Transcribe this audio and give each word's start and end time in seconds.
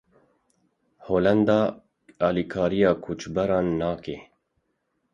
Holanda 1.07 1.59
alîkariya 2.27 2.91
koçberan 3.03 3.67
nake. 3.79 4.17